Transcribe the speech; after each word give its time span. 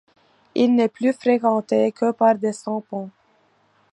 Il 0.55 0.73
n'est 0.73 0.87
plus 0.89 1.13
fréquenté 1.13 1.91
que 1.91 2.09
par 2.11 2.33
des 2.33 2.53
sampans. 2.53 3.11